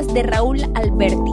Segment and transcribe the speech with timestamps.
[0.00, 1.32] de Raúl Alberti.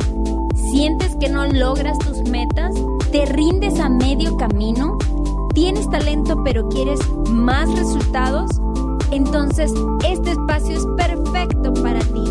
[0.53, 2.75] ¿Sientes que no logras tus metas?
[3.09, 4.97] ¿Te rindes a medio camino?
[5.53, 6.99] ¿Tienes talento pero quieres
[7.31, 8.51] más resultados?
[9.11, 9.73] Entonces,
[10.05, 12.23] este espacio es perfecto para ti.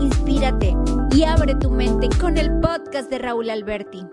[0.00, 0.74] Inspírate
[1.14, 4.04] y abre tu mente con el podcast de Raúl Alberti.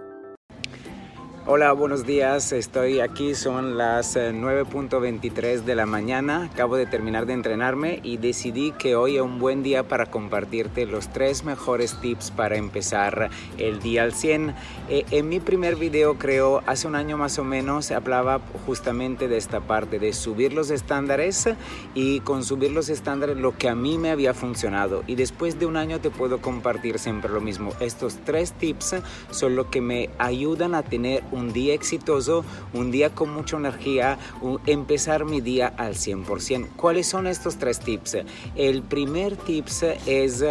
[1.49, 2.51] Hola, buenos días.
[2.51, 6.49] Estoy aquí, son las 9.23 eh, de la mañana.
[6.51, 10.85] Acabo de terminar de entrenarme y decidí que hoy es un buen día para compartirte
[10.85, 14.55] los tres mejores tips para empezar el día al 100.
[14.89, 19.37] Eh, en mi primer video, creo, hace un año más o menos, hablaba justamente de
[19.37, 21.47] esta parte, de subir los estándares
[21.95, 25.05] y con subir los estándares lo que a mí me había funcionado.
[25.07, 27.71] Y después de un año te puedo compartir siempre lo mismo.
[27.79, 28.97] Estos tres tips
[29.31, 34.17] son lo que me ayudan a tener un día exitoso, un día con mucha energía,
[34.65, 36.69] empezar mi día al 100%.
[36.75, 38.17] ¿Cuáles son estos tres tips?
[38.55, 40.43] El primer tips es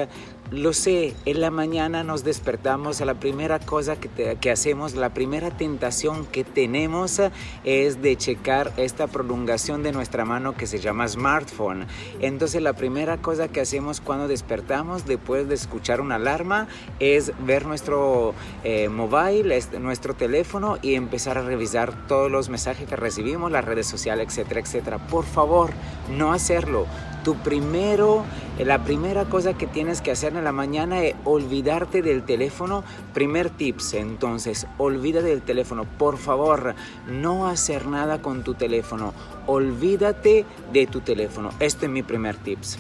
[0.51, 6.25] lo sé, en la mañana nos despertamos, la primera cosa que, hacemos, la primera tentación
[6.27, 7.21] que tenemos
[7.65, 11.87] es de checar esta prolongación de nuestra mano que se llama smartphone.
[12.21, 16.69] Entonces la primera cosa que hacemos cuando despertamos después de escuchar una alarma
[17.01, 22.97] es ver nuestro eh, mobile, nuestro teléfono y empezar a revisar todos los mensajes que
[22.97, 24.99] recibimos, las redes sociales, etcétera, etcétera.
[25.09, 25.71] Por favor,
[26.17, 26.87] no hacerlo
[27.27, 28.23] tu primero,
[28.65, 32.85] la primera cosa que tienes que hacer en la mañana es olvidarte del teléfono.
[33.13, 35.85] Primer tips, entonces, olvida del teléfono.
[35.85, 36.75] Por favor,
[37.07, 39.13] no hacer nada con tu teléfono.
[39.47, 41.51] Olvídate de tu teléfono.
[41.61, 42.79] Este es mi primer tips.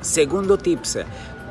[0.00, 0.98] Segundo tips,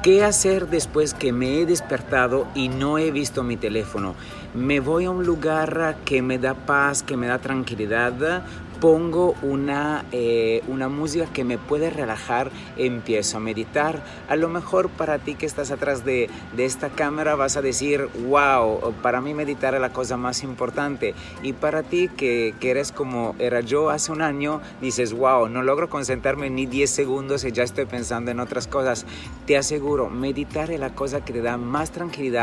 [0.05, 4.13] ¿Qué hacer después que me he despertado y no he visto mi teléfono?
[4.53, 8.43] Me voy a un lugar que me da paz, que me da tranquilidad,
[8.79, 14.03] pongo una, eh, una música que me puede relajar, empiezo a meditar.
[14.27, 18.07] A lo mejor para ti que estás atrás de, de, esta cámara vas a decir,
[18.27, 21.13] wow, para mí meditar es la cosa más importante.
[21.43, 25.63] Y para ti que, que eres como era yo hace un año, dices, wow, no
[25.63, 29.05] logro concentrarme ni 10 segundos y ya estoy pensando en otras cosas.
[29.45, 32.35] Te aseguro, meditar es la cosa que te da más tranquilidad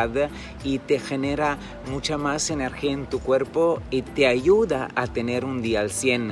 [0.65, 1.59] y te genera
[1.91, 6.32] mucha más energía en tu cuerpo y te ayuda a tener un día al 100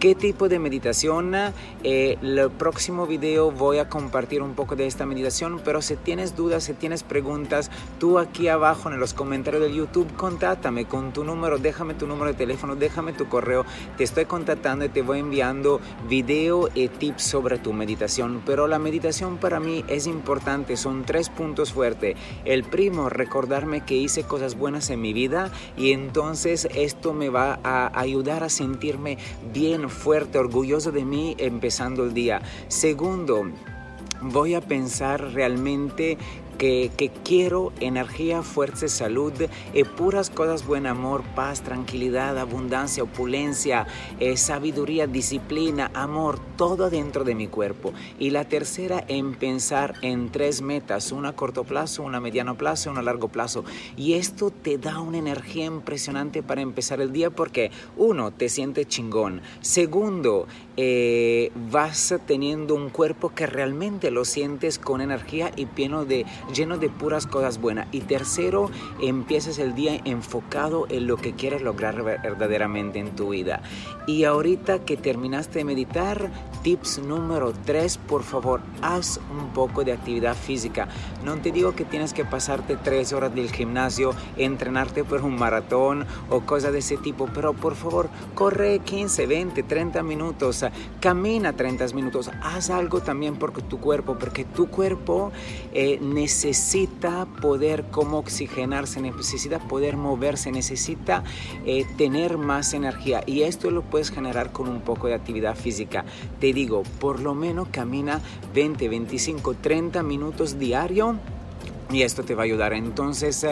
[0.00, 1.34] qué tipo de meditación.
[1.84, 6.34] Eh, el próximo video voy a compartir un poco de esta meditación, pero si tienes
[6.34, 11.22] dudas, si tienes preguntas, tú aquí abajo en los comentarios de YouTube, contáctame con tu
[11.22, 13.66] número, déjame tu número de teléfono, déjame tu correo,
[13.98, 18.42] te estoy contactando y te voy enviando video y tips sobre tu meditación.
[18.46, 22.16] Pero la meditación para mí es importante, son tres puntos fuertes.
[22.46, 27.60] El primo, recordarme que hice cosas buenas en mi vida y entonces esto me va
[27.62, 29.18] a ayudar a sentirme
[29.52, 32.40] bien fuerte, orgulloso de mí empezando el día.
[32.68, 33.50] Segundo,
[34.22, 36.18] voy a pensar realmente
[36.60, 39.32] que, quiero energía, fuerza, salud,
[39.72, 43.86] eh, puras cosas, buen amor, paz, tranquilidad, abundancia, opulencia,
[44.18, 47.94] eh, sabiduría, disciplina, amor, todo dentro de mi cuerpo.
[48.18, 52.58] Y la tercera en pensar en tres metas, una a corto plazo, una a mediano
[52.58, 53.64] plazo, una a largo plazo.
[53.96, 58.86] Y esto te da una energía impresionante para empezar el día porque uno, te sientes
[58.86, 59.40] chingón.
[59.62, 60.46] Segundo,
[60.76, 66.78] eh, vas teniendo un cuerpo que realmente lo sientes con energía y lleno de lleno
[66.78, 67.88] de puras cosas buenas.
[67.92, 73.62] Y tercero, empiezas el día enfocado en lo que quieres lograr verdaderamente en tu vida.
[74.06, 76.30] Y ahorita que terminaste de meditar,
[76.62, 80.88] tips número 3, por favor, haz un poco de actividad física.
[81.24, 86.06] No te digo que tienes que pasarte 3 horas del gimnasio, entrenarte por un maratón
[86.28, 90.64] o cosas de ese tipo, pero por favor, corre 15, 20, 30 minutos,
[91.00, 95.32] camina 30 minutos, haz algo también por tu cuerpo, porque tu cuerpo
[95.72, 101.22] eh, necesita necesita poder como oxigenarse, necesita poder moverse, necesita
[101.66, 106.06] eh, tener más energía y esto lo puedes generar con un poco de actividad física.
[106.40, 108.22] Te digo, por lo menos camina
[108.54, 111.18] 20, 25, 30 minutos diario
[111.90, 112.72] y esto te va a ayudar.
[112.72, 113.46] Entonces,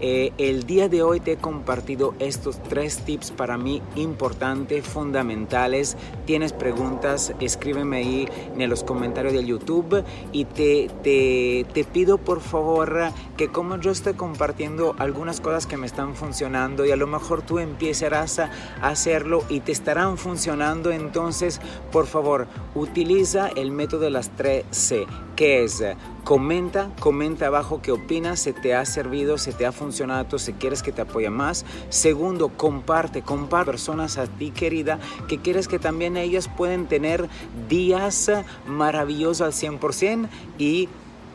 [0.00, 5.96] eh, el día de hoy te he compartido estos tres tips para mí importantes, fundamentales.
[6.26, 12.40] Tienes preguntas, escríbeme ahí en los comentarios de YouTube y te, te, te pido por
[12.40, 17.06] favor que como yo estoy compartiendo algunas cosas que me están funcionando y a lo
[17.06, 18.50] mejor tú empezarás a
[18.80, 21.60] hacerlo y te estarán funcionando, entonces
[21.90, 25.06] por favor utiliza el método de las 3 C,
[25.36, 25.82] que es
[26.24, 30.82] comenta, comenta abajo qué opinas, se te ha servido, se te ha funcionado, si quieres
[30.82, 31.64] que te apoye más.
[31.88, 34.98] Segundo, comparte, comparte personas a ti querida
[35.28, 37.28] que quieres que también ellas pueden tener
[37.68, 38.30] días
[38.66, 40.28] maravillosos al 100%
[40.58, 40.88] y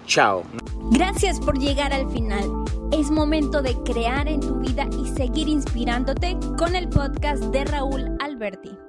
[0.07, 0.43] Chao.
[0.91, 2.63] Gracias por llegar al final.
[2.93, 8.15] Es momento de crear en tu vida y seguir inspirándote con el podcast de Raúl
[8.21, 8.86] Alberti.